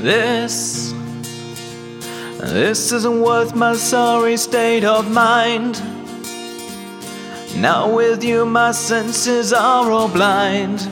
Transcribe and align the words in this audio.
This, 0.00 0.92
this 2.38 2.92
isn't 2.92 3.20
worth 3.20 3.56
my 3.56 3.74
sorry 3.74 4.36
state 4.36 4.84
of 4.84 5.10
mind. 5.10 5.82
Now 7.56 7.92
with 7.92 8.22
you, 8.22 8.46
my 8.46 8.70
senses 8.70 9.52
are 9.52 9.90
all 9.90 10.08
blind. 10.08 10.82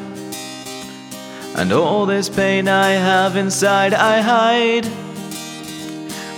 And 1.57 1.73
all 1.73 2.05
this 2.05 2.29
pain 2.29 2.67
I 2.67 2.91
have 2.91 3.37
inside, 3.37 3.95
I 3.95 4.21
hide. 4.21 4.89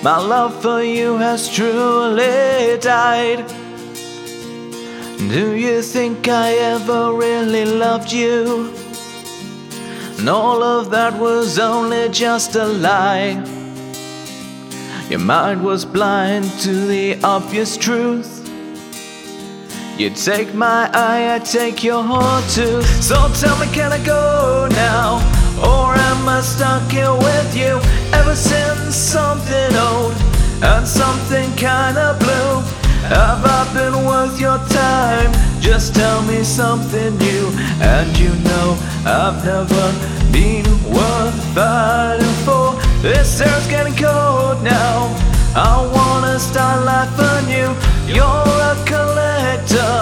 My 0.02 0.18
love 0.18 0.60
for 0.60 0.82
you 0.82 1.16
has 1.16 1.48
truly 1.48 2.76
died. 2.80 3.48
Do 5.16 5.54
you 5.56 5.80
think 5.80 6.28
I 6.28 6.52
ever 6.52 7.14
really 7.14 7.64
loved 7.64 8.12
you? 8.12 8.87
And 10.18 10.28
all 10.28 10.64
of 10.64 10.90
that 10.90 11.18
was 11.18 11.60
only 11.60 12.08
just 12.08 12.56
a 12.56 12.64
lie. 12.64 13.40
Your 15.08 15.20
mind 15.20 15.62
was 15.62 15.84
blind 15.84 16.50
to 16.62 16.86
the 16.86 17.22
obvious 17.22 17.76
truth. 17.76 18.34
You 19.96 20.10
take 20.10 20.54
my 20.54 20.90
eye, 20.92 21.36
I 21.36 21.38
take 21.38 21.84
your 21.84 22.02
heart 22.02 22.44
too. 22.50 22.82
So 23.00 23.14
tell 23.40 23.56
me, 23.58 23.66
can 23.72 23.92
I 23.92 24.04
go 24.04 24.68
now? 24.70 25.16
Or 25.62 25.94
am 25.94 26.28
I 26.28 26.40
stuck 26.40 26.90
here 26.90 27.14
with 27.14 27.56
you 27.56 27.80
ever 28.12 28.34
since 28.34 28.96
something 28.96 29.74
old 29.76 30.14
and 30.62 30.86
something 30.86 31.48
kinda 31.54 32.16
blue? 32.18 32.60
Have 33.08 33.44
I 33.44 33.70
been 33.72 34.04
worth 34.04 34.40
your 34.40 34.58
time? 34.68 35.32
Just 35.60 35.94
tell 36.18 36.26
me 36.26 36.42
something 36.42 37.16
new, 37.18 37.46
and 37.80 38.18
you 38.18 38.30
know 38.48 38.76
I've 39.04 39.44
never 39.44 39.84
been 40.32 40.66
worth 40.90 41.38
fighting 41.54 42.36
for. 42.44 42.74
This 43.02 43.40
air's 43.40 43.66
getting 43.68 43.94
cold 43.94 44.62
now. 44.62 45.14
I 45.54 45.74
wanna 45.94 46.38
start 46.38 46.84
life 46.84 47.16
anew. 47.18 47.70
You're 48.12 48.50
a 48.72 48.74
collector 48.84 49.94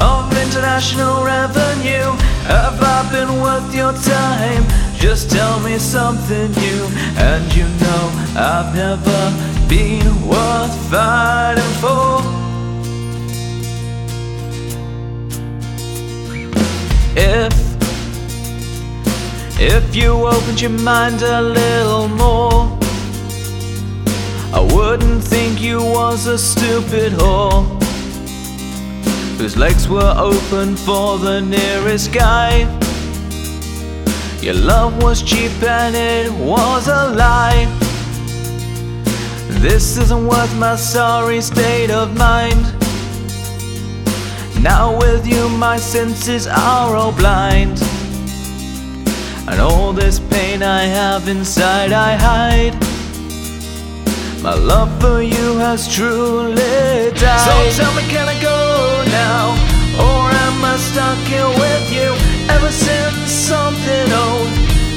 of 0.00 0.22
international 0.44 1.24
revenue. 1.24 2.10
Have 2.54 2.80
I 2.82 3.08
been 3.12 3.40
worth 3.40 3.72
your 3.74 3.92
time? 3.92 4.64
Just 4.98 5.30
tell 5.30 5.60
me 5.60 5.78
something 5.78 6.50
new, 6.64 6.82
and 7.16 7.44
you 7.54 7.66
know 7.82 8.04
I've 8.36 8.74
never 8.74 9.20
been 9.68 10.08
worth 10.26 10.74
fighting 10.90 11.43
if 19.58 19.94
you 19.94 20.26
opened 20.26 20.60
your 20.60 20.70
mind 20.70 21.22
a 21.22 21.40
little 21.40 22.08
more, 22.08 22.78
I 24.52 24.60
wouldn't 24.74 25.22
think 25.22 25.60
you 25.60 25.78
was 25.78 26.26
a 26.26 26.38
stupid 26.38 27.12
whore 27.12 27.64
whose 29.38 29.56
legs 29.56 29.88
were 29.88 30.14
open 30.16 30.76
for 30.76 31.18
the 31.18 31.40
nearest 31.40 32.12
guy. 32.12 32.60
Your 34.40 34.54
love 34.54 35.02
was 35.02 35.22
cheap 35.22 35.52
and 35.62 35.94
it 35.96 36.30
was 36.32 36.88
a 36.88 37.10
lie. 37.14 37.66
This 39.60 39.96
isn't 39.96 40.26
worth 40.26 40.54
my 40.58 40.76
sorry 40.76 41.40
state 41.40 41.90
of 41.90 42.16
mind. 42.16 42.62
Now 44.62 44.96
with 44.98 45.26
you, 45.26 45.48
my 45.48 45.78
senses 45.78 46.46
are 46.46 46.96
all 46.96 47.12
blind. 47.12 47.82
And 49.46 49.60
all 49.60 49.92
this 49.92 50.18
pain 50.18 50.62
I 50.62 50.82
have 50.84 51.28
inside, 51.28 51.92
I 51.92 52.16
hide. 52.16 52.74
My 54.42 54.54
love 54.54 54.90
for 55.00 55.22
you 55.22 55.56
has 55.58 55.86
truly 55.86 57.12
died. 57.12 57.44
So 57.48 57.82
tell 57.82 57.94
me, 57.94 58.02
can 58.08 58.26
I 58.28 58.36
go 58.40 58.58
now? 59.24 59.44
Or 60.00 60.22
am 60.44 60.64
I 60.64 60.76
stuck 60.76 61.18
here 61.32 61.52
with 61.64 61.86
you 61.92 62.10
ever 62.54 62.70
since 62.72 63.30
something 63.30 64.06
old 64.24 64.48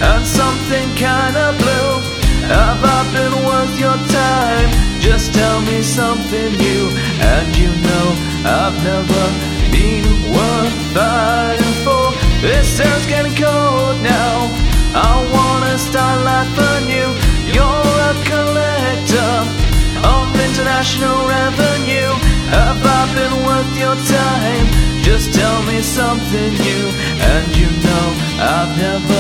and 0.10 0.24
something 0.26 0.88
kinda 0.96 1.56
blue? 1.62 1.92
Have 2.48 2.82
I 2.98 3.00
been 3.16 3.36
worth 3.48 3.76
your 3.80 4.00
time? 4.12 4.70
Just 5.00 5.34
tell 5.34 5.60
me 5.62 5.82
something 5.82 6.52
new, 6.58 6.84
and 7.20 7.48
you 7.56 7.72
know 7.88 8.08
I've 8.44 8.78
never 8.84 9.24
been 9.76 10.08
worth 10.36 10.78
fighting 10.96 11.76
for. 11.86 12.06
This 12.42 12.80
air's 12.80 13.06
getting 13.08 13.36
cold 13.36 13.57
revenue. 21.26 22.12
Have 22.54 22.82
I 23.00 23.02
been 23.18 23.36
worth 23.48 23.74
your 23.84 23.98
time? 24.20 24.68
Just 25.02 25.34
tell 25.34 25.60
me 25.64 25.82
something 25.82 26.52
new, 26.68 26.86
and 27.32 27.46
you 27.56 27.70
know 27.86 28.06
I've 28.40 28.74
never 28.78 29.17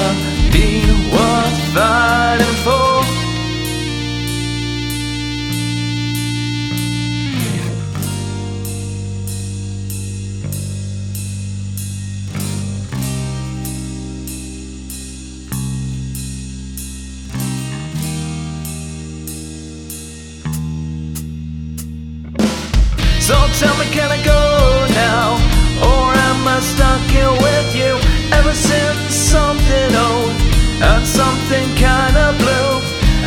So 23.27 23.35
tell 23.59 23.75
me, 23.77 23.87
can 23.91 24.09
I 24.09 24.23
go 24.23 24.41
now? 24.87 25.35
Or 25.83 26.15
am 26.15 26.47
I 26.47 26.61
stuck 26.61 27.01
here 27.11 27.29
with 27.29 27.75
you 27.75 27.99
ever 28.31 28.53
since 28.53 29.13
something 29.13 29.89
old 30.07 30.31
and 30.79 31.05
something 31.05 31.67
kinda 31.75 32.27
blue? 32.39 32.71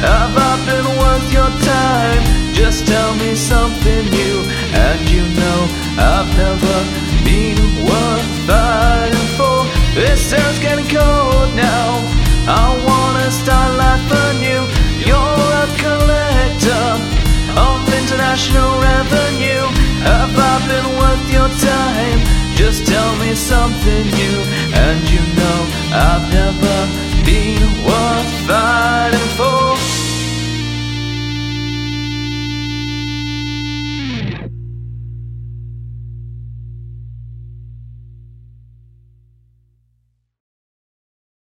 Have 0.00 0.34
I 0.50 0.52
been 0.64 0.88
worth 1.02 1.28
your 1.30 1.52
time? 1.74 2.22
Just 2.54 2.86
tell 2.86 3.14
me 3.16 3.34
something 3.34 3.69
Just 22.60 22.86
tell 22.86 23.16
me 23.16 23.34
something 23.34 24.04
new, 24.04 24.38
and 24.84 25.08
you 25.08 25.22
know 25.38 25.58
I've 25.94 26.30
never 26.30 26.76
been 27.24 27.84
worth 27.86 28.46
fighting 28.46 29.28
for. 29.38 29.69